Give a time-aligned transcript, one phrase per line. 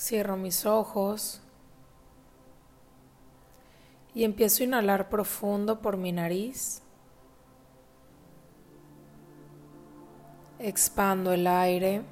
[0.00, 1.42] Cierro mis ojos
[4.14, 6.80] y empiezo a inhalar profundo por mi nariz.
[10.58, 12.02] Expando el aire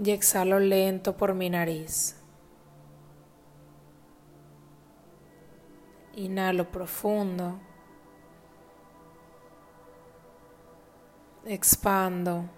[0.00, 2.16] y exhalo lento por mi nariz.
[6.14, 7.58] Inhalo profundo.
[11.44, 12.57] Expando.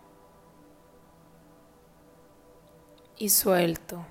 [3.20, 4.06] Y suelto.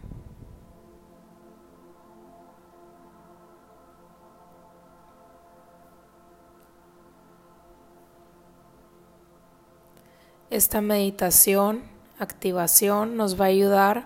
[10.51, 11.81] Esta meditación,
[12.19, 14.05] activación, nos va a ayudar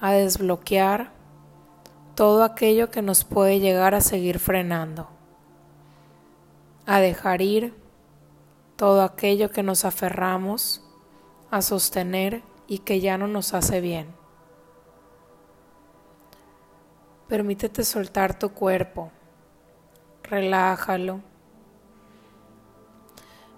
[0.00, 1.12] a desbloquear
[2.14, 5.10] todo aquello que nos puede llegar a seguir frenando,
[6.86, 7.74] a dejar ir
[8.76, 10.82] todo aquello que nos aferramos
[11.50, 14.19] a sostener y que ya no nos hace bien.
[17.30, 19.12] Permítete soltar tu cuerpo,
[20.24, 21.20] relájalo.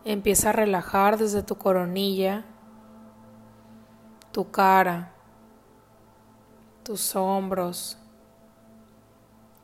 [0.04, 2.44] Empieza a relajar desde tu coronilla,
[4.30, 5.14] tu cara,
[6.82, 7.96] tus hombros,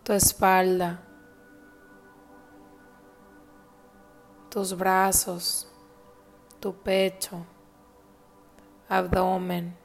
[0.05, 1.03] tu espalda,
[4.48, 5.69] tus brazos,
[6.61, 7.45] tu pecho,
[8.89, 9.77] abdomen,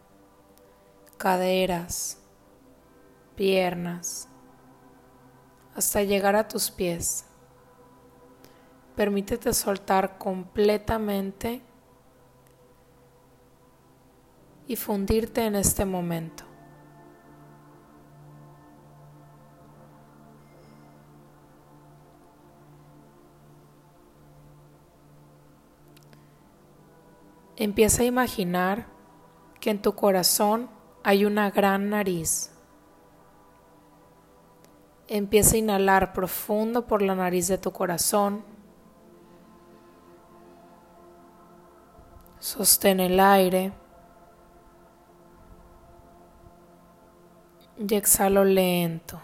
[1.18, 2.23] caderas,
[3.36, 4.28] piernas,
[5.76, 7.26] hasta llegar a tus pies.
[8.95, 11.61] Permítete soltar completamente
[14.67, 16.44] y fundirte en este momento.
[27.56, 28.88] Empieza a imaginar
[29.59, 30.70] que en tu corazón
[31.04, 32.53] hay una gran nariz.
[35.16, 38.43] Empieza a inhalar profundo por la nariz de tu corazón.
[42.39, 43.73] Sostén el aire.
[47.77, 49.21] Y exhalo lento.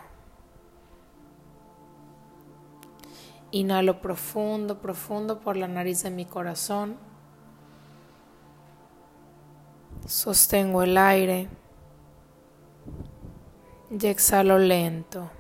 [3.50, 6.98] Inhalo profundo, profundo por la nariz de mi corazón.
[10.06, 11.50] Sostengo el aire
[13.90, 15.32] y exhalo lento.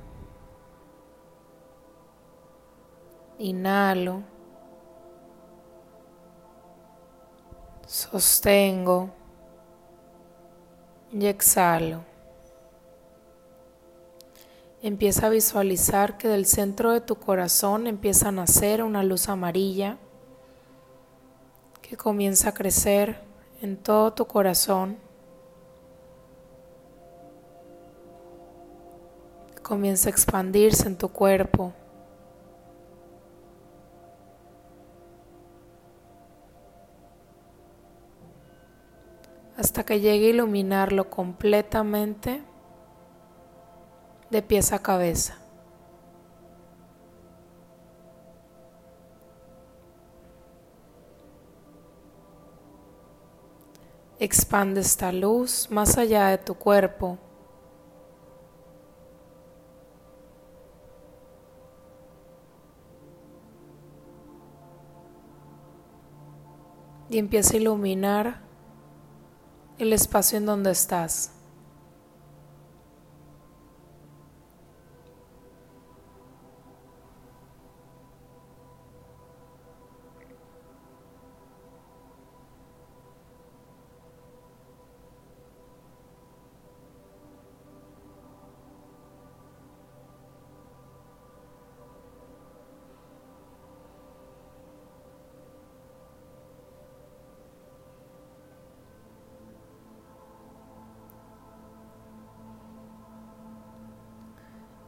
[3.40, 4.22] Inhalo.
[7.88, 9.10] Sostengo
[11.12, 12.04] y exhalo.
[14.82, 19.98] Empieza a visualizar que del centro de tu corazón empieza a nacer una luz amarilla
[21.82, 23.22] que comienza a crecer
[23.62, 24.98] en todo tu corazón.
[29.64, 31.74] Comienza a expandirse en tu cuerpo.
[39.60, 42.42] Hasta que llegue a iluminarlo completamente
[44.30, 45.38] de pies a cabeza.
[54.18, 57.18] Expande esta luz más allá de tu cuerpo.
[67.10, 68.49] Y empieza a iluminar
[69.80, 71.32] el espacio en donde estás.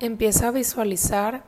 [0.01, 1.43] Empieza a visualizar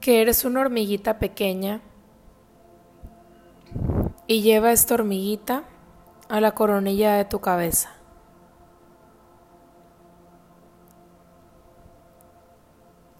[0.00, 1.80] que eres una hormiguita pequeña
[4.26, 5.62] y lleva esta hormiguita
[6.28, 7.90] a la coronilla de tu cabeza.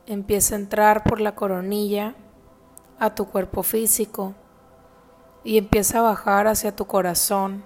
[0.06, 2.16] Empieza a entrar por la coronilla
[2.98, 4.34] a tu cuerpo físico
[5.44, 7.62] y empieza a bajar hacia tu corazón,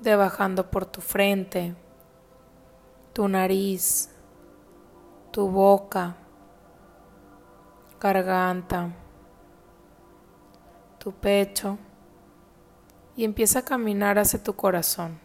[0.00, 1.74] de bajando por tu frente,
[3.20, 4.08] tu nariz,
[5.30, 6.16] tu boca,
[8.00, 8.94] garganta,
[10.98, 11.76] tu pecho,
[13.14, 15.20] y empieza a caminar hacia tu corazón.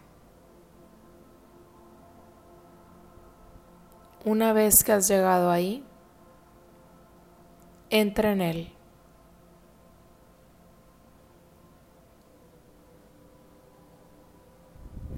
[4.26, 5.82] Una vez que has llegado ahí,
[7.88, 8.72] entra en él.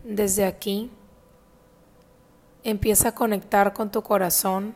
[0.04, 0.92] Desde aquí,
[2.64, 4.74] empieza a conectar con tu corazón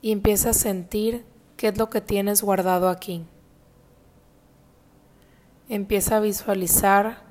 [0.00, 1.24] y empieza a sentir
[1.56, 3.26] qué es lo que tienes guardado aquí.
[5.68, 7.22] Empieza a visualizar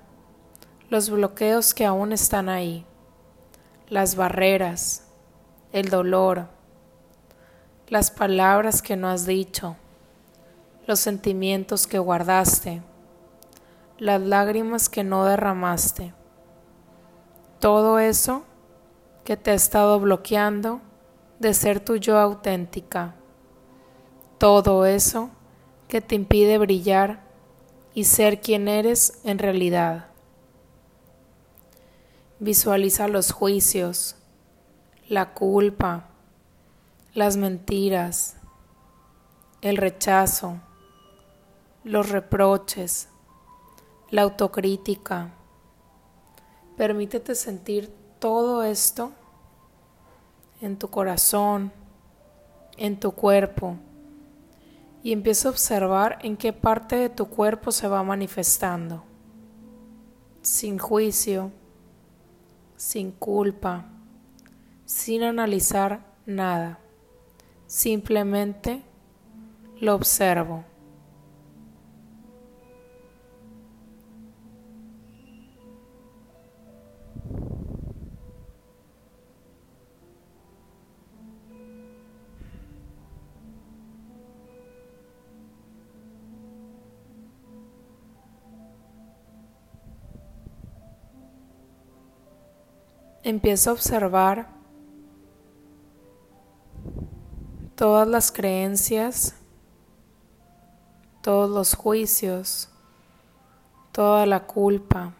[0.90, 2.86] los bloqueos que aún están ahí,
[3.90, 5.04] las barreras,
[5.72, 6.48] el dolor,
[7.88, 9.75] las palabras que no has dicho,
[10.88, 12.81] los sentimientos que guardaste,
[14.00, 16.13] las lágrimas que no derramaste.
[17.63, 18.44] Todo eso
[19.24, 20.81] que te ha estado bloqueando
[21.39, 23.15] de ser tu yo auténtica.
[24.38, 25.30] Todo eso
[25.88, 27.24] que te impide brillar
[27.94, 30.07] y ser quien eres en realidad.
[32.39, 34.18] Visualiza los juicios,
[35.07, 36.09] la culpa,
[37.13, 38.36] las mentiras,
[39.62, 40.59] el rechazo,
[41.86, 43.07] los reproches,
[44.09, 45.31] la autocrítica.
[46.77, 49.11] Permítete sentir todo esto
[50.61, 51.71] en tu corazón,
[52.77, 53.77] en tu cuerpo,
[55.03, 59.03] y empieza a observar en qué parte de tu cuerpo se va manifestando,
[60.41, 61.51] sin juicio,
[62.77, 63.85] sin culpa,
[64.85, 66.79] sin analizar nada.
[67.67, 68.81] Simplemente
[69.79, 70.63] lo observo.
[93.25, 94.49] Empiezo a observar
[97.75, 99.35] todas las creencias,
[101.21, 102.69] todos los juicios,
[103.93, 105.13] toda la culpa,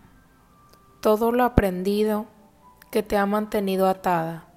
[1.00, 2.26] todo lo aprendido
[2.92, 4.48] que te ha mantenido atada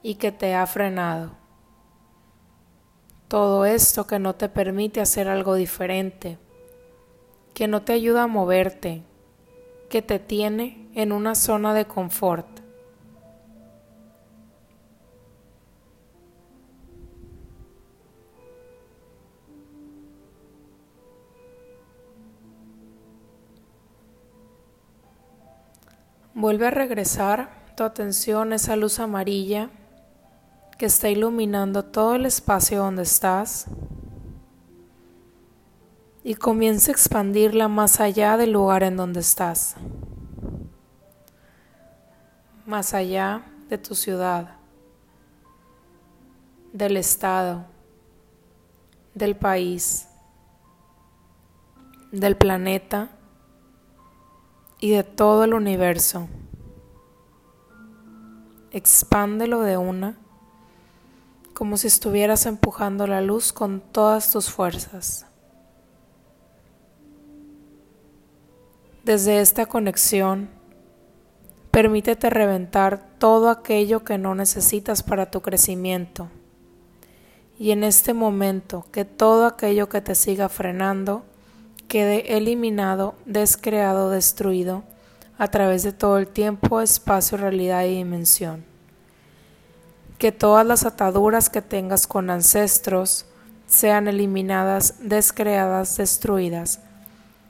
[0.00, 1.32] y que te ha frenado.
[3.26, 6.38] Todo esto que no te permite hacer algo diferente,
[7.54, 9.02] que no te ayuda a moverte,
[9.88, 12.51] que te tiene en una zona de confort.
[26.42, 29.70] Vuelve a regresar tu atención a esa luz amarilla
[30.76, 33.66] que está iluminando todo el espacio donde estás
[36.24, 39.76] y comienza a expandirla más allá del lugar en donde estás,
[42.66, 44.56] más allá de tu ciudad,
[46.72, 47.66] del estado,
[49.14, 50.08] del país,
[52.10, 53.10] del planeta
[54.82, 56.28] y de todo el universo.
[58.72, 60.18] Expándelo de una,
[61.54, 65.24] como si estuvieras empujando la luz con todas tus fuerzas.
[69.04, 70.50] Desde esta conexión,
[71.70, 76.28] permítete reventar todo aquello que no necesitas para tu crecimiento.
[77.56, 81.24] Y en este momento, que todo aquello que te siga frenando
[81.88, 84.82] quede eliminado, descreado, destruido
[85.38, 88.64] a través de todo el tiempo, espacio, realidad y dimensión.
[90.18, 93.26] Que todas las ataduras que tengas con ancestros
[93.66, 96.80] sean eliminadas, descreadas, destruidas.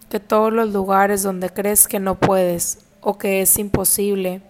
[0.09, 4.43] Que todos los lugares donde crees que no puedes o que es imposible,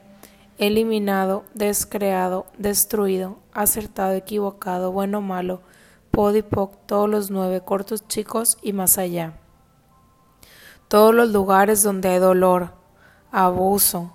[0.59, 5.63] eliminado, descreado, destruido, acertado, equivocado, bueno, malo,
[6.11, 9.35] podipoc, todos los nueve cortos chicos y más allá
[10.93, 12.75] todos los lugares donde hay dolor,
[13.31, 14.13] abuso,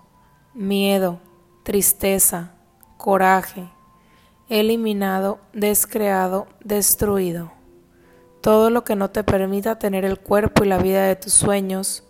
[0.53, 1.17] miedo,
[1.63, 2.51] tristeza,
[2.97, 3.67] coraje,
[4.47, 7.51] eliminado, descreado, destruido.
[8.41, 12.03] Todo lo que no te permita tener el cuerpo y la vida de tus sueños,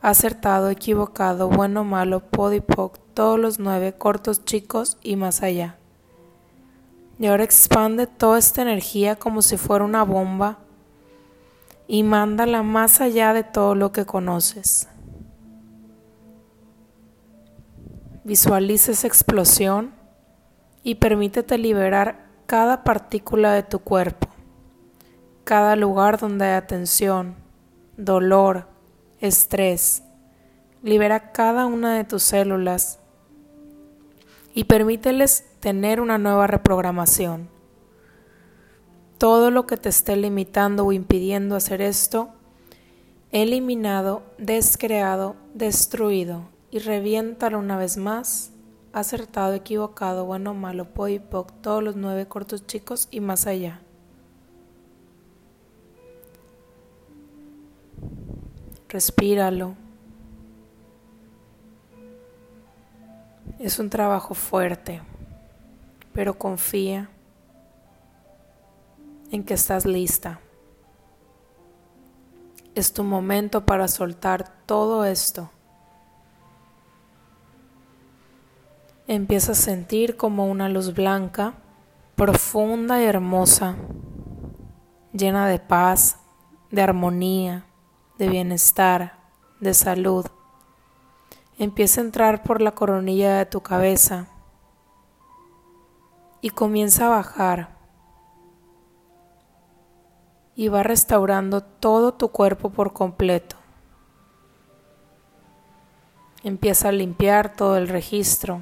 [0.00, 5.76] acertado, equivocado, bueno, malo, podipoc, todos los nueve, cortos, chicos y más allá.
[7.18, 10.60] Y ahora expande toda esta energía como si fuera una bomba
[11.86, 14.88] y mándala más allá de todo lo que conoces.
[18.24, 19.92] Visualiza esa explosión
[20.82, 24.28] y permítete liberar cada partícula de tu cuerpo,
[25.44, 27.34] cada lugar donde hay tensión,
[27.96, 28.66] dolor,
[29.20, 30.02] estrés.
[30.82, 32.98] Libera cada una de tus células
[34.54, 37.53] y permíteles tener una nueva reprogramación.
[39.24, 42.28] Todo lo que te esté limitando o impidiendo hacer esto,
[43.32, 48.50] eliminado, descreado, destruido y reviéntalo una vez más,
[48.92, 53.80] acertado, equivocado, bueno, malo, poc, todos los nueve cortos chicos y más allá.
[58.90, 59.74] Respíralo.
[63.58, 65.00] Es un trabajo fuerte,
[66.12, 67.08] pero confía
[69.34, 70.38] en que estás lista.
[72.76, 75.50] Es tu momento para soltar todo esto.
[79.08, 81.54] Empieza a sentir como una luz blanca,
[82.14, 83.74] profunda y hermosa,
[85.12, 86.20] llena de paz,
[86.70, 87.66] de armonía,
[88.18, 89.18] de bienestar,
[89.58, 90.26] de salud.
[91.58, 94.28] Empieza a entrar por la coronilla de tu cabeza
[96.40, 97.73] y comienza a bajar
[100.56, 103.56] y va restaurando todo tu cuerpo por completo.
[106.42, 108.60] Empieza a limpiar todo el registro.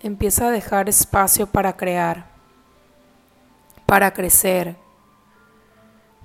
[0.00, 2.26] Empieza a dejar espacio para crear,
[3.86, 4.76] para crecer,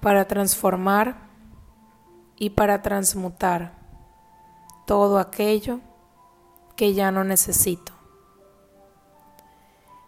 [0.01, 1.15] para transformar
[2.37, 3.73] y para transmutar
[4.85, 5.79] todo aquello
[6.75, 7.94] que ya no necesito.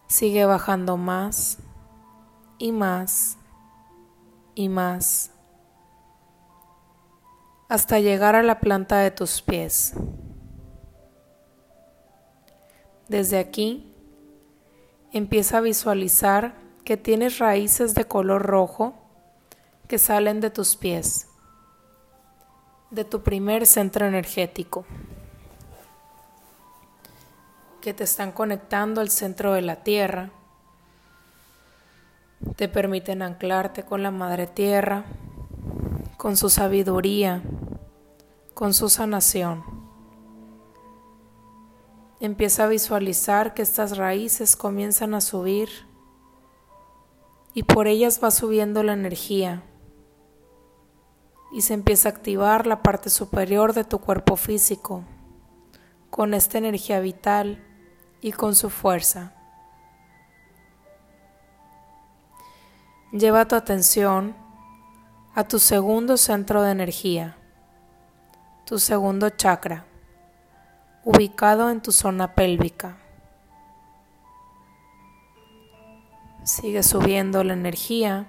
[0.07, 1.59] Sigue bajando más
[2.57, 3.37] y más
[4.55, 5.31] y más
[7.67, 9.93] hasta llegar a la planta de tus pies.
[13.09, 13.93] Desde aquí
[15.11, 18.93] empieza a visualizar que tienes raíces de color rojo
[19.89, 21.27] que salen de tus pies,
[22.91, 24.85] de tu primer centro energético
[27.87, 30.31] que te están conectando al centro de la tierra,
[32.57, 35.05] te permiten anclarte con la madre tierra,
[36.17, 37.41] con su sabiduría,
[38.53, 39.63] con su sanación.
[42.19, 45.69] Empieza a visualizar que estas raíces comienzan a subir
[47.53, 49.63] y por ellas va subiendo la energía
[51.53, 55.05] y se empieza a activar la parte superior de tu cuerpo físico
[56.09, 57.63] con esta energía vital
[58.21, 59.33] y con su fuerza.
[63.11, 64.35] Lleva tu atención
[65.33, 67.37] a tu segundo centro de energía,
[68.65, 69.85] tu segundo chakra,
[71.03, 72.97] ubicado en tu zona pélvica.
[76.43, 78.27] Sigue subiendo la energía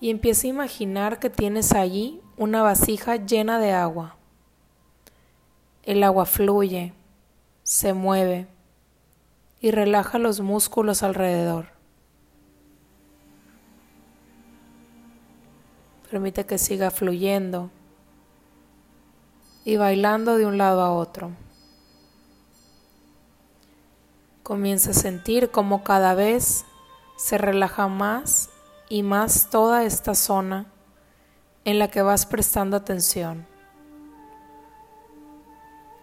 [0.00, 4.16] y empieza a imaginar que tienes allí una vasija llena de agua.
[5.82, 6.92] El agua fluye,
[7.62, 8.46] se mueve
[9.60, 11.66] y relaja los músculos alrededor.
[16.10, 17.70] Permite que siga fluyendo
[19.64, 21.32] y bailando de un lado a otro.
[24.42, 26.64] Comienza a sentir como cada vez
[27.16, 28.48] se relaja más
[28.88, 30.66] y más toda esta zona
[31.64, 33.57] en la que vas prestando atención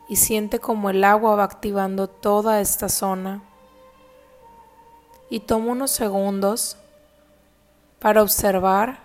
[0.07, 3.41] y siente como el agua va activando toda esta zona.
[5.29, 6.77] Y toma unos segundos
[7.99, 8.99] para observar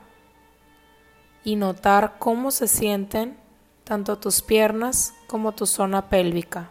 [1.42, 3.38] y notar cómo se sienten
[3.84, 6.70] tanto tus piernas como tu zona pélvica.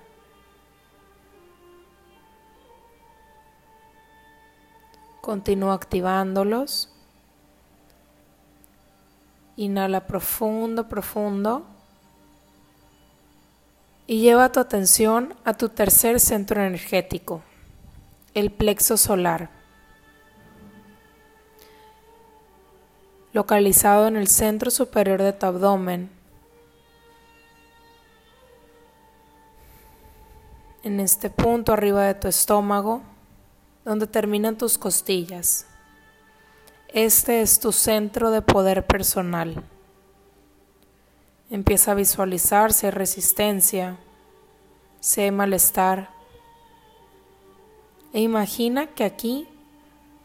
[5.21, 6.93] Continúa activándolos.
[9.57, 11.65] Inhala profundo, profundo
[14.09, 17.43] y lleva tu atención a tu tercer centro energético,
[18.33, 19.51] el plexo solar,
[23.33, 26.09] localizado en el centro superior de tu abdomen.
[30.81, 33.03] En este punto arriba de tu estómago,
[33.85, 35.67] donde terminan tus costillas.
[36.87, 39.63] Este es tu centro de poder personal.
[41.49, 43.97] Empieza a visualizar si hay resistencia,
[44.99, 46.09] si hay malestar.
[48.13, 49.47] E imagina que aquí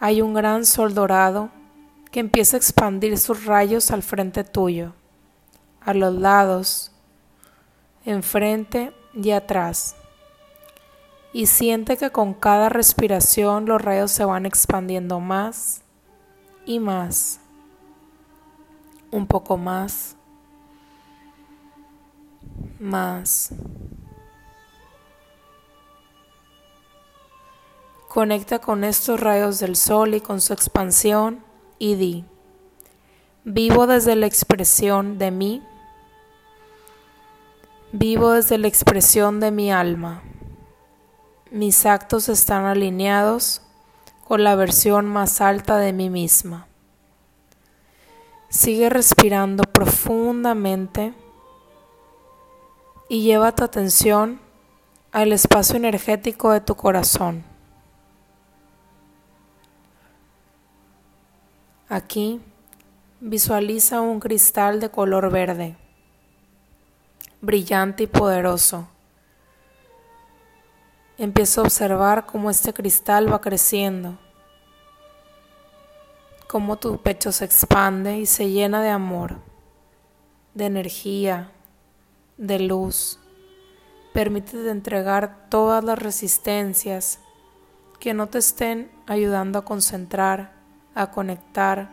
[0.01, 1.51] hay un gran sol dorado
[2.11, 4.93] que empieza a expandir sus rayos al frente tuyo,
[5.81, 6.93] a los lados,
[8.05, 9.97] enfrente y atrás.
[11.33, 15.83] Y siente que con cada respiración los rayos se van expandiendo más
[16.67, 17.41] y más
[19.11, 20.17] un poco más,
[22.79, 23.51] más.
[28.09, 31.45] Conecta con estos rayos del sol y con su expansión
[31.79, 32.25] y di,
[33.43, 35.63] vivo desde la expresión de mí,
[37.91, 40.23] vivo desde la expresión de mi alma.
[41.51, 43.63] Mis actos están alineados
[44.25, 46.69] con la versión más alta de mí misma.
[48.49, 51.15] Sigue respirando profundamente
[53.15, 54.41] y lleva tu atención
[55.13, 57.45] al espacio energético de tu corazón.
[61.89, 62.41] Aquí
[63.21, 65.77] visualiza un cristal de color verde,
[67.41, 68.89] brillante y poderoso.
[71.17, 74.19] Empieza a observar cómo este cristal va creciendo,
[76.49, 79.37] cómo tu pecho se expande y se llena de amor,
[80.55, 81.53] de energía,
[82.37, 83.19] de luz.
[84.13, 87.21] Permítete entregar todas las resistencias
[88.01, 90.55] que no te estén ayudando a concentrar
[90.95, 91.91] a conectar,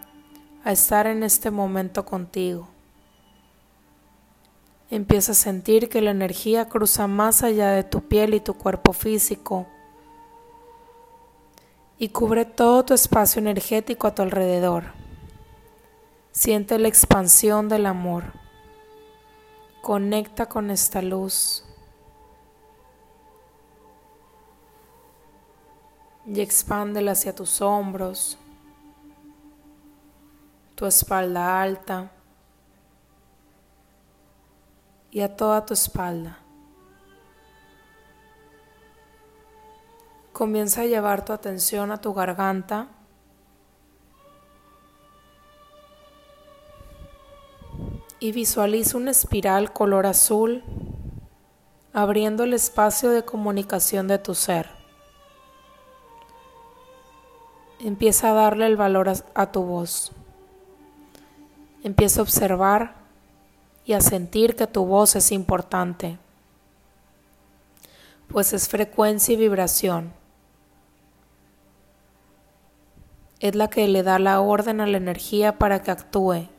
[0.63, 2.67] a estar en este momento contigo.
[4.89, 8.93] Empieza a sentir que la energía cruza más allá de tu piel y tu cuerpo
[8.93, 9.65] físico
[11.97, 14.85] y cubre todo tu espacio energético a tu alrededor.
[16.31, 18.40] Siente la expansión del amor.
[19.81, 21.65] Conecta con esta luz.
[26.25, 28.37] Y expándela hacia tus hombros,
[30.75, 32.11] tu espalda alta
[35.09, 36.37] y a toda tu espalda.
[40.31, 42.87] Comienza a llevar tu atención a tu garganta.
[48.21, 50.63] Y visualiza una espiral color azul
[51.91, 54.69] abriendo el espacio de comunicación de tu ser.
[57.79, 60.11] Empieza a darle el valor a, a tu voz.
[61.83, 62.93] Empieza a observar
[63.85, 66.19] y a sentir que tu voz es importante,
[68.27, 70.13] pues es frecuencia y vibración.
[73.39, 76.50] Es la que le da la orden a la energía para que actúe.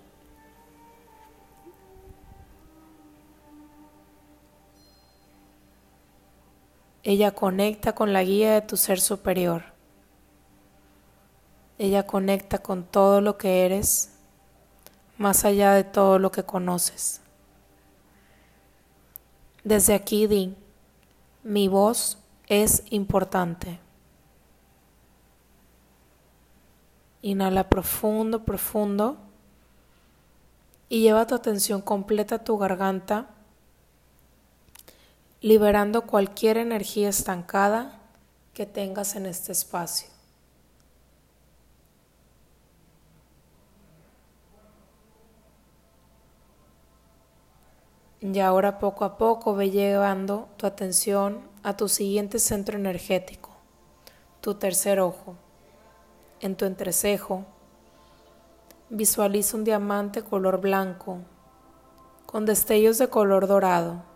[7.05, 9.65] Ella conecta con la guía de tu ser superior.
[11.79, 14.13] Ella conecta con todo lo que eres
[15.19, 17.21] más allá de todo lo que conoces.
[19.65, 20.57] Desde aquí di,
[21.43, 23.81] mi voz es importante.
[27.23, 29.17] Inhala profundo, profundo
[30.89, 33.31] y lleva tu atención completa a tu garganta,
[35.43, 37.99] liberando cualquier energía estancada
[38.55, 40.09] que tengas en este espacio.
[48.21, 53.51] Y ahora poco a poco ve llevando tu atención a tu siguiente centro energético,
[54.41, 55.35] tu tercer ojo.
[56.41, 57.45] En tu entrecejo
[58.91, 61.19] visualiza un diamante color blanco
[62.27, 64.12] con destellos de color dorado.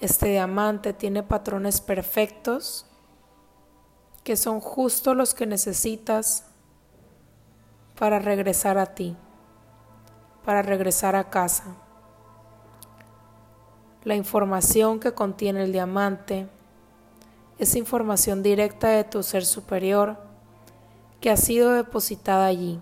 [0.00, 2.86] Este diamante tiene patrones perfectos
[4.24, 6.44] que son justo los que necesitas
[7.96, 9.16] para regresar a ti
[10.48, 11.76] para regresar a casa.
[14.02, 16.48] La información que contiene el diamante
[17.58, 20.16] es información directa de tu ser superior
[21.20, 22.80] que ha sido depositada allí.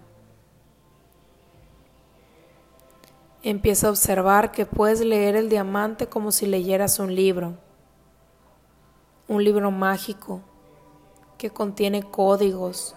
[3.49, 7.55] Empieza a observar que puedes leer el diamante como si leyeras un libro,
[9.29, 10.41] un libro mágico
[11.39, 12.97] que contiene códigos,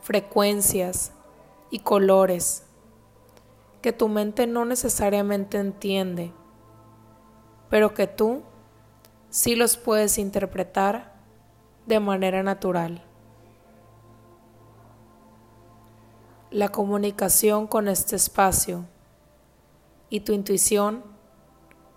[0.00, 1.12] frecuencias
[1.70, 2.64] y colores
[3.82, 6.32] que tu mente no necesariamente entiende,
[7.68, 8.40] pero que tú
[9.28, 11.12] sí los puedes interpretar
[11.84, 13.04] de manera natural.
[16.50, 18.86] La comunicación con este espacio
[20.14, 21.02] y tu intuición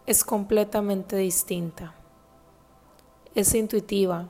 [0.07, 1.93] es completamente distinta.
[3.35, 4.25] Es intuitiva.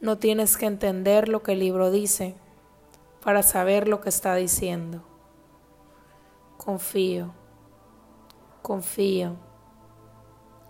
[0.00, 2.34] No tienes que entender lo que el libro dice
[3.24, 5.02] para saber lo que está diciendo
[6.58, 7.32] confío,
[8.60, 9.36] confío,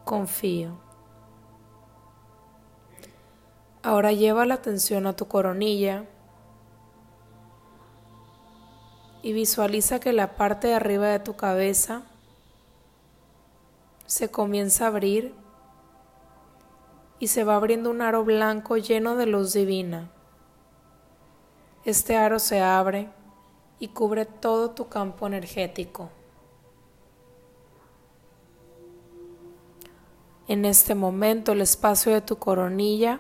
[0.05, 0.79] confío.
[3.83, 6.05] Ahora lleva la atención a tu coronilla
[9.27, 12.03] y visualiza que la parte de arriba de tu cabeza
[14.07, 15.35] se comienza a abrir
[17.19, 20.13] y se va abriendo un aro blanco lleno de luz divina.
[21.85, 23.09] Este aro se abre
[23.81, 26.09] y cubre todo tu campo energético.
[30.47, 33.19] En este momento el espacio de tu coronilla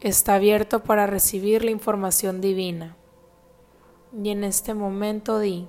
[0.00, 2.97] está abierto para recibir la información divina.
[4.12, 5.68] Y en este momento di,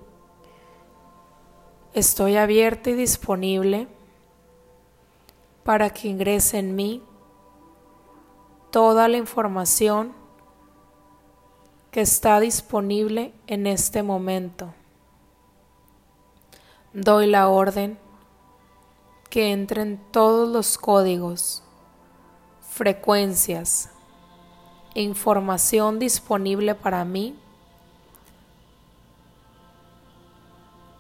[1.93, 3.87] estoy abierta y disponible
[5.63, 7.03] para que ingrese en mí
[8.71, 10.13] toda la información
[11.91, 14.73] que está disponible en este momento.
[16.93, 17.99] Doy la orden
[19.29, 21.61] que entren todos los códigos,
[22.61, 23.91] frecuencias
[24.95, 27.37] e información disponible para mí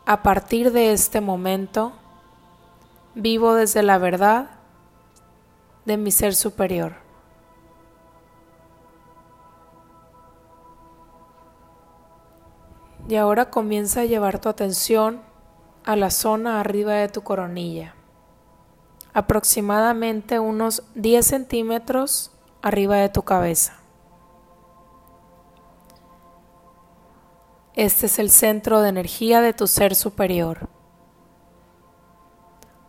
[0.09, 1.91] a partir de este momento
[3.13, 4.49] vivo desde la verdad
[5.85, 6.95] de mi ser superior.
[13.07, 15.21] Y ahora comienza a llevar tu atención
[15.85, 17.93] a la zona arriba de tu coronilla,
[19.13, 22.31] aproximadamente unos 10 centímetros
[22.63, 23.78] arriba de tu cabeza.
[27.79, 30.67] Este es el centro de energía de tu ser superior.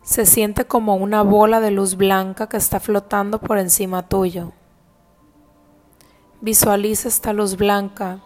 [0.01, 4.51] Se siente como una bola de luz blanca que está flotando por encima tuyo.
[6.41, 8.19] Visualiza esta luz blanca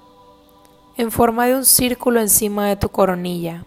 [0.98, 3.64] en forma de un círculo encima de tu coronilla.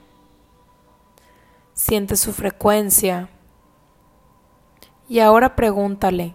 [1.74, 3.28] Siente su frecuencia
[5.08, 6.34] y ahora pregúntale,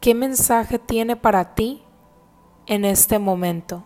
[0.00, 1.84] ¿qué mensaje tiene para ti
[2.66, 3.84] en este momento?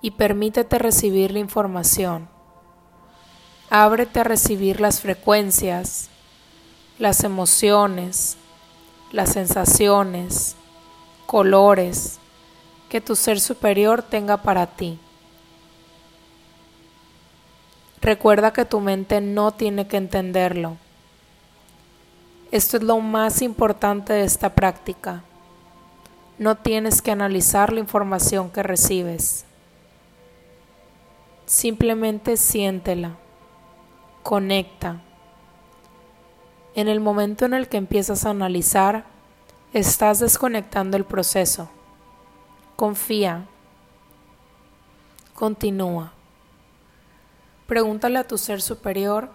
[0.00, 2.28] Y permítete recibir la información.
[3.70, 6.08] Ábrete a recibir las frecuencias,
[6.98, 8.36] las emociones,
[9.12, 10.56] las sensaciones,
[11.26, 12.18] colores
[12.88, 14.98] que tu ser superior tenga para ti.
[18.00, 20.76] Recuerda que tu mente no tiene que entenderlo.
[22.50, 25.22] Esto es lo más importante de esta práctica.
[26.38, 29.44] No tienes que analizar la información que recibes.
[31.48, 33.16] Simplemente siéntela,
[34.22, 35.00] conecta.
[36.74, 39.06] En el momento en el que empiezas a analizar,
[39.72, 41.70] estás desconectando el proceso.
[42.76, 43.46] Confía.
[45.32, 46.12] Continúa.
[47.66, 49.30] Pregúntale a tu ser superior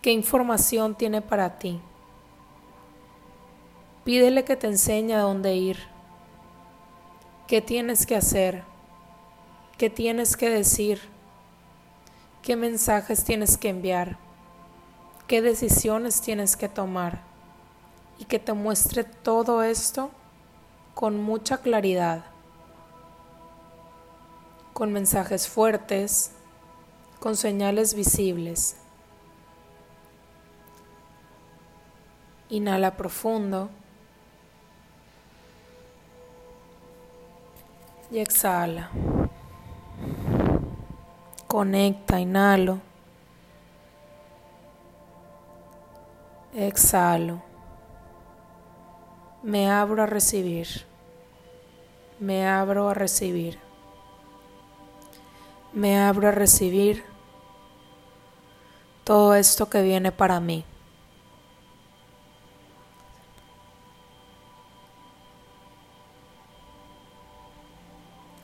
[0.00, 1.80] qué información tiene para ti.
[4.02, 5.78] Pídele que te enseñe a dónde ir,
[7.46, 8.64] qué tienes que hacer,
[9.78, 11.11] qué tienes que decir
[12.42, 14.18] qué mensajes tienes que enviar,
[15.28, 17.22] qué decisiones tienes que tomar
[18.18, 20.10] y que te muestre todo esto
[20.94, 22.24] con mucha claridad,
[24.72, 26.32] con mensajes fuertes,
[27.20, 28.76] con señales visibles.
[32.48, 33.70] Inhala profundo
[38.10, 38.90] y exhala.
[41.52, 42.80] Conecta, inhalo.
[46.54, 47.42] Exhalo.
[49.42, 50.66] Me abro a recibir.
[52.18, 53.58] Me abro a recibir.
[55.74, 57.04] Me abro a recibir
[59.04, 60.64] todo esto que viene para mí.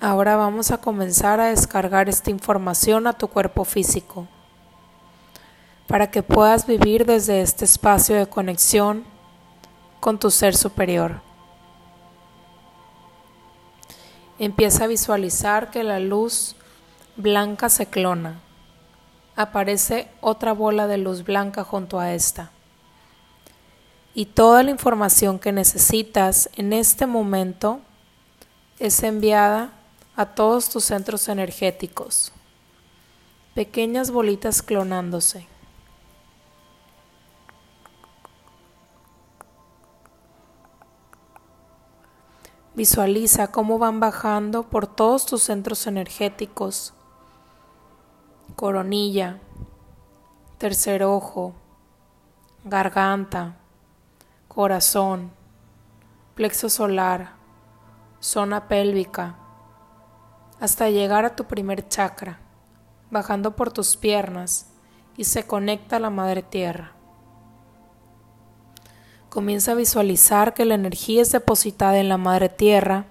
[0.00, 4.28] Ahora vamos a comenzar a descargar esta información a tu cuerpo físico
[5.88, 9.04] para que puedas vivir desde este espacio de conexión
[9.98, 11.20] con tu ser superior.
[14.38, 16.54] Empieza a visualizar que la luz
[17.16, 18.40] blanca se clona.
[19.34, 22.52] Aparece otra bola de luz blanca junto a esta.
[24.14, 27.80] Y toda la información que necesitas en este momento
[28.78, 29.72] es enviada
[30.18, 32.32] a todos tus centros energéticos.
[33.54, 35.46] Pequeñas bolitas clonándose.
[42.74, 46.94] Visualiza cómo van bajando por todos tus centros energéticos.
[48.56, 49.38] Coronilla,
[50.58, 51.54] tercer ojo,
[52.64, 53.54] garganta,
[54.48, 55.30] corazón,
[56.34, 57.34] plexo solar,
[58.18, 59.36] zona pélvica,
[60.60, 62.40] hasta llegar a tu primer chakra,
[63.10, 64.66] bajando por tus piernas
[65.16, 66.92] y se conecta a la madre tierra.
[69.28, 73.06] Comienza a visualizar que la energía es depositada en la madre tierra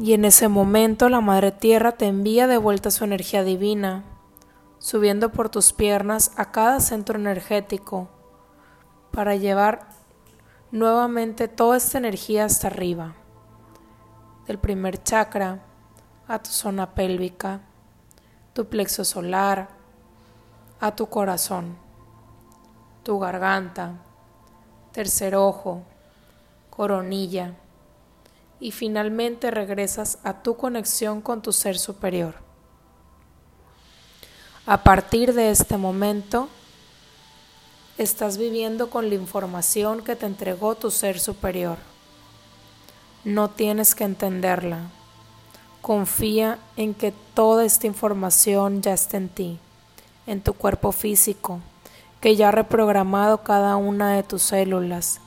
[0.00, 4.04] y en ese momento la madre tierra te envía de vuelta su energía divina,
[4.78, 8.08] subiendo por tus piernas a cada centro energético
[9.10, 9.88] para llevar
[10.70, 13.16] nuevamente toda esta energía hasta arriba,
[14.48, 15.60] del primer chakra
[16.26, 17.60] a tu zona pélvica,
[18.54, 19.68] tu plexo solar,
[20.80, 21.76] a tu corazón,
[23.02, 23.92] tu garganta,
[24.92, 25.82] tercer ojo,
[26.70, 27.52] coronilla
[28.58, 32.34] y finalmente regresas a tu conexión con tu ser superior.
[34.64, 36.48] A partir de este momento,
[37.98, 41.87] estás viviendo con la información que te entregó tu ser superior.
[43.28, 44.88] No tienes que entenderla.
[45.82, 49.58] Confía en que toda esta información ya está en ti,
[50.26, 51.60] en tu cuerpo físico,
[52.22, 55.20] que ya ha reprogramado cada una de tus células,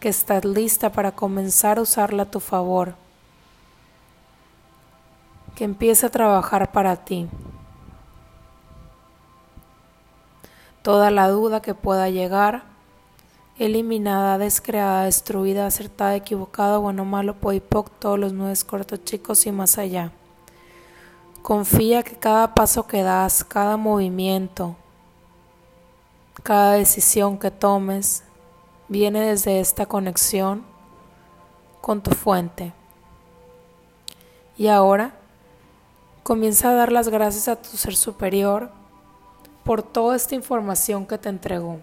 [0.00, 2.94] que estás lista para comenzar a usarla a tu favor,
[5.54, 7.28] que empiece a trabajar para ti.
[10.80, 12.62] Toda la duda que pueda llegar,
[13.58, 19.78] eliminada, descreada, destruida, acertada, equivocada, bueno, malo, poipoc, todos los nueve cortos chicos y más
[19.78, 20.12] allá.
[21.42, 24.76] Confía que cada paso que das, cada movimiento,
[26.42, 28.24] cada decisión que tomes,
[28.88, 30.64] viene desde esta conexión
[31.80, 32.72] con tu fuente.
[34.56, 35.14] Y ahora
[36.22, 38.70] comienza a dar las gracias a tu ser superior
[39.64, 41.80] por toda esta información que te entregó.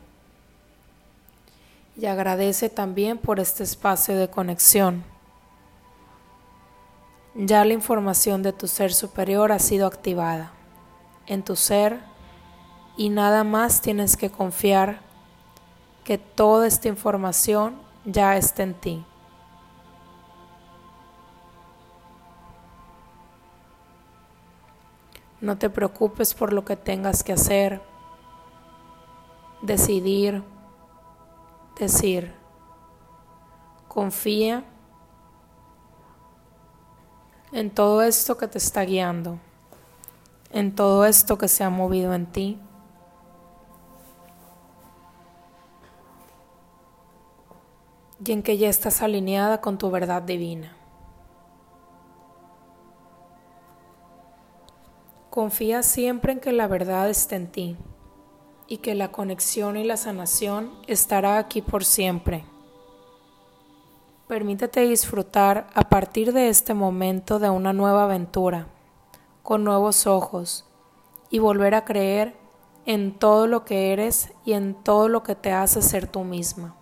[2.00, 5.04] Y agradece también por este espacio de conexión.
[7.36, 10.54] Ya la información de tu ser superior ha sido activada
[11.28, 12.00] en tu ser
[12.96, 15.02] y nada más tienes que confiar
[16.06, 19.06] que toda esta información ya está en ti.
[25.42, 27.82] No te preocupes por lo que tengas que hacer,
[29.62, 30.44] decidir,
[31.80, 32.34] decir.
[33.88, 34.64] Confía
[37.52, 39.40] en todo esto que te está guiando,
[40.52, 42.60] en todo esto que se ha movido en ti.
[48.22, 50.76] y en que ya estás alineada con tu verdad divina.
[55.30, 57.78] Confía siempre en que la verdad está en ti
[58.70, 62.46] y que la conexión y la sanación estará aquí por siempre.
[64.28, 68.68] Permítete disfrutar a partir de este momento de una nueva aventura,
[69.42, 70.66] con nuevos ojos,
[71.32, 72.36] y volver a creer
[72.86, 76.79] en todo lo que eres y en todo lo que te hace ser tú misma.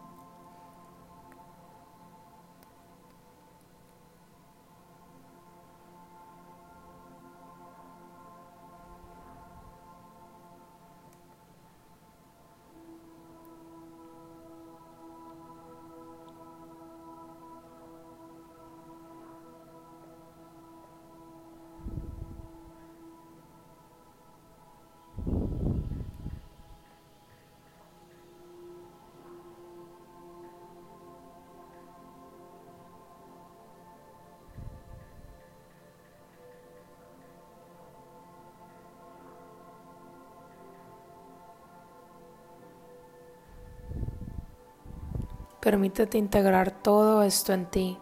[45.67, 47.99] Permítete integrar todo esto en ti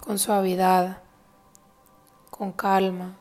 [0.00, 1.02] con suavidad,
[2.30, 3.18] con calma.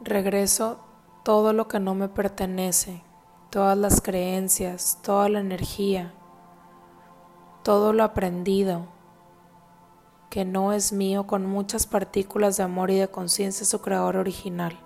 [0.00, 0.80] Regreso
[1.22, 3.04] todo lo que no me pertenece,
[3.50, 6.12] todas las creencias, toda la energía,
[7.62, 8.88] todo lo aprendido
[10.32, 14.80] que no es mío con muchas partículas de amor y de conciencia su creador original.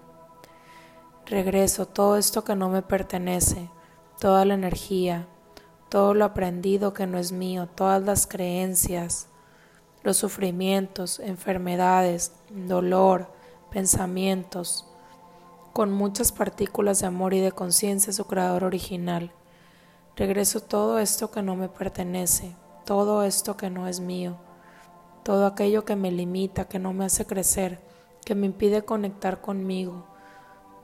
[1.24, 3.70] Regreso todo esto que no me pertenece,
[4.18, 5.28] toda la energía,
[5.88, 9.28] todo lo aprendido que no es mío, todas las creencias,
[10.02, 13.28] los sufrimientos, enfermedades, dolor,
[13.70, 14.84] pensamientos,
[15.72, 19.30] con muchas partículas de amor y de conciencia su creador original.
[20.16, 24.38] Regreso todo esto que no me pertenece, todo esto que no es mío
[25.26, 27.80] todo aquello que me limita, que no me hace crecer,
[28.24, 30.06] que me impide conectar conmigo,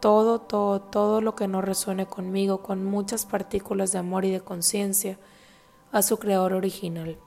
[0.00, 4.40] todo, todo, todo lo que no resuene conmigo, con muchas partículas de amor y de
[4.40, 5.16] conciencia,
[5.92, 7.18] a su creador original.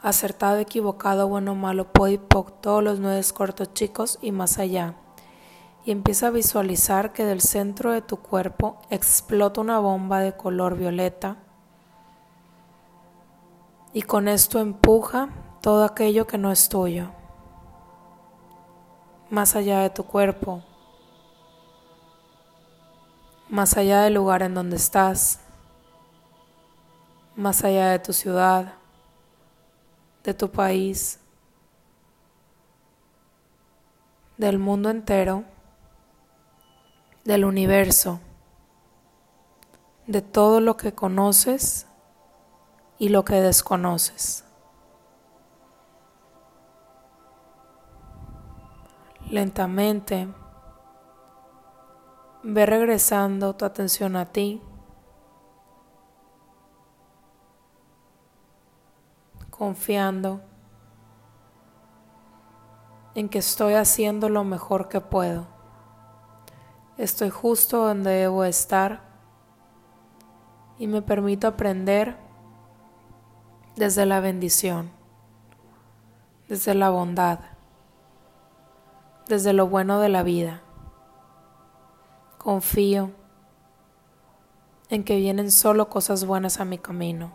[0.00, 4.94] Acertado, equivocado, bueno, malo, y poc, todos los nueve cortos chicos y más allá.
[5.84, 10.78] Y empieza a visualizar que del centro de tu cuerpo explota una bomba de color
[10.78, 11.36] violeta.
[13.92, 15.28] Y con esto empuja
[15.62, 17.08] todo aquello que no es tuyo,
[19.30, 20.62] más allá de tu cuerpo,
[23.48, 25.40] más allá del lugar en donde estás,
[27.34, 28.74] más allá de tu ciudad,
[30.22, 31.18] de tu país,
[34.36, 35.44] del mundo entero
[37.24, 38.20] del universo,
[40.06, 41.86] de todo lo que conoces
[42.98, 44.44] y lo que desconoces.
[49.32, 50.28] Lentamente,
[52.42, 54.60] ve regresando tu atención a ti.
[59.48, 60.40] confiando
[63.14, 65.46] en que estoy haciendo lo mejor que puedo.
[66.98, 69.02] Estoy justo donde debo estar
[70.78, 72.16] y me permito aprender
[73.76, 74.90] desde la bendición,
[76.48, 77.51] desde la bondad,
[79.32, 80.60] desde lo bueno de la vida.
[82.36, 83.12] Confío
[84.90, 87.32] en que vienen solo cosas buenas a mi camino.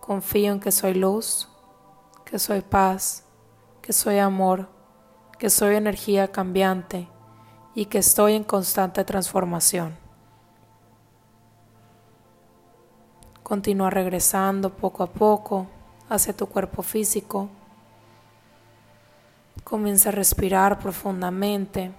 [0.00, 1.48] Confío en que soy luz,
[2.24, 3.22] que soy paz,
[3.80, 4.68] que soy amor,
[5.38, 7.08] que soy energía cambiante
[7.76, 9.96] y que estoy en constante transformación.
[13.44, 15.68] Continúa regresando poco a poco
[16.08, 17.50] hacia tu cuerpo físico.
[19.62, 21.92] Comienza a respirar profundamente,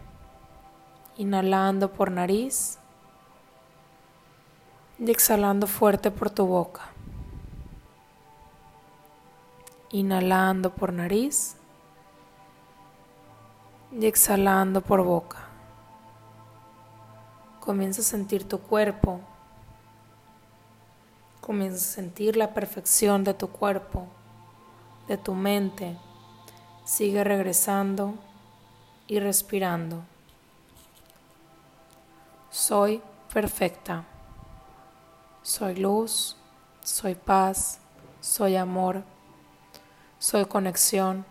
[1.17, 2.77] inhalando por nariz
[4.99, 6.81] y exhalando fuerte por tu boca.
[9.91, 11.55] Inhalando por nariz
[13.91, 15.37] y exhalando por boca.
[17.59, 19.21] Comienza a sentir tu cuerpo.
[21.41, 24.05] Comienza a sentir la perfección de tu cuerpo,
[25.07, 25.97] de tu mente.
[26.85, 28.13] Sigue regresando
[29.07, 30.03] y respirando.
[32.51, 33.01] Soy
[33.33, 34.05] perfecta.
[35.41, 36.37] Soy luz,
[36.83, 37.79] soy paz,
[38.21, 39.03] soy amor,
[40.19, 41.25] soy conexión,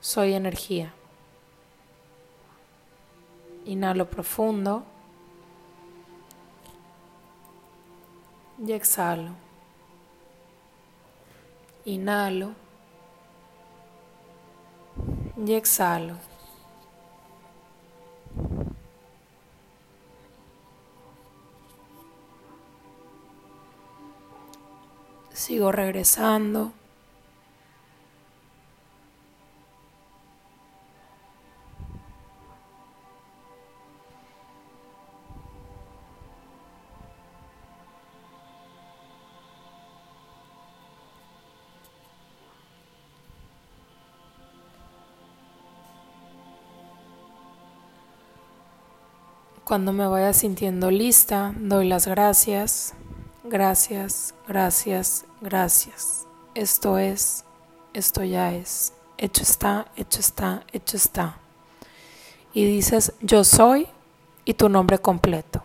[0.00, 0.92] soy energía.
[3.64, 4.84] Inhalo profundo.
[8.66, 9.30] y exhalo.
[11.84, 12.54] Inhalo
[15.46, 16.16] y exhalo.
[25.32, 26.72] Sigo regresando.
[49.68, 52.94] Cuando me vaya sintiendo lista, doy las gracias,
[53.44, 56.26] gracias, gracias, gracias.
[56.54, 57.44] Esto es,
[57.92, 58.94] esto ya es.
[59.18, 61.36] Hecho está, hecho está, hecho está.
[62.54, 63.86] Y dices, yo soy
[64.46, 65.62] y tu nombre completo.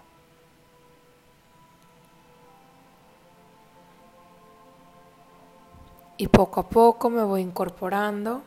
[6.17, 8.41] Y poco a poco me voy incorporando,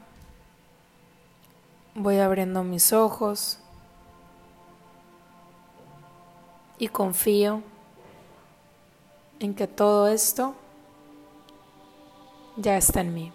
[1.94, 3.60] voy abriendo mis ojos
[6.78, 7.62] y confío
[9.40, 10.54] en que todo esto
[12.56, 13.32] ya está en mí.